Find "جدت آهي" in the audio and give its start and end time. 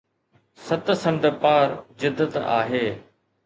2.05-2.85